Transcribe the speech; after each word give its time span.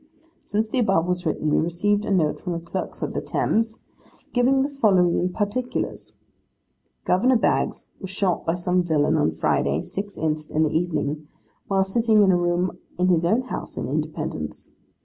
'Since 0.45 0.69
the 0.69 0.79
above 0.79 1.05
was 1.05 1.27
written, 1.27 1.51
we 1.51 1.59
received 1.61 2.05
a 2.05 2.09
note 2.11 2.39
from 2.41 2.53
the 2.53 2.59
clerk 2.65 2.99
of 3.03 3.13
the 3.13 3.21
Thames, 3.21 3.81
giving 4.33 4.63
the 4.63 4.69
following 4.69 5.31
particulars. 5.31 6.13
Gov. 7.05 7.39
Baggs 7.39 7.85
was 7.99 8.09
shot 8.09 8.43
by 8.43 8.55
some 8.55 8.81
villain 8.81 9.15
on 9.15 9.29
Friday, 9.35 9.79
6th 9.81 10.17
inst., 10.17 10.49
in 10.49 10.63
the 10.63 10.75
evening, 10.75 11.27
while 11.67 11.83
sitting 11.83 12.23
in 12.23 12.31
a 12.31 12.35
room 12.35 12.79
in 12.97 13.09
his 13.09 13.27
own 13.27 13.43
house 13.43 13.77
in 13.77 13.87
Independence. 13.87 14.71